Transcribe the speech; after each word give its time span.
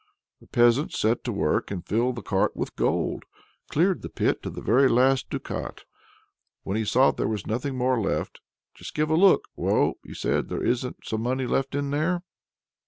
The 0.39 0.47
peasant 0.47 0.93
set 0.93 1.23
to 1.25 1.31
work 1.31 1.69
and 1.69 1.85
filled 1.85 2.15
the 2.15 2.23
cart 2.23 2.55
with 2.57 2.75
gold; 2.75 3.23
cleared 3.69 4.01
the 4.01 4.09
pit 4.09 4.41
to 4.41 4.49
the 4.49 4.59
very 4.59 4.89
last 4.89 5.29
ducat. 5.29 5.83
When 6.63 6.75
he 6.75 6.85
saw 6.85 7.11
there 7.11 7.27
was 7.27 7.45
nothing 7.45 7.77
more 7.77 8.01
left: 8.01 8.39
"Just 8.73 8.95
give 8.95 9.11
a 9.11 9.15
look, 9.15 9.47
Woe," 9.55 9.99
he 10.03 10.15
said; 10.15 10.51
"isn't 10.51 10.97
there 10.97 11.03
some 11.03 11.21
money 11.21 11.45
left 11.45 11.75
in 11.75 11.91
there?" 11.91 12.23